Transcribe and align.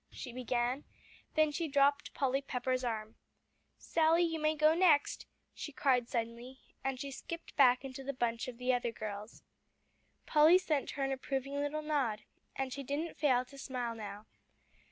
she 0.09 0.33
began, 0.33 0.83
then 1.35 1.51
she 1.51 1.67
dropped 1.67 2.11
Polly 2.15 2.41
Pepper's 2.41 2.83
arm. 2.83 3.17
"Sally, 3.77 4.23
you 4.23 4.39
may 4.39 4.55
go 4.55 4.73
next," 4.73 5.27
she 5.53 5.71
cried 5.71 6.09
suddenly, 6.09 6.57
and 6.83 6.99
she 6.99 7.11
skipped 7.11 7.55
back 7.55 7.85
into 7.85 8.03
the 8.03 8.11
bunch 8.11 8.47
of 8.47 8.57
the 8.57 8.73
other 8.73 8.91
girls. 8.91 9.43
Polly 10.25 10.57
sent 10.57 10.89
her 10.97 11.03
an 11.03 11.11
approving 11.11 11.53
little 11.53 11.83
nod, 11.83 12.23
and 12.55 12.73
she 12.73 12.81
didn't 12.81 13.15
fail 13.19 13.45
to 13.45 13.59
smile 13.59 13.93
now. 13.93 14.25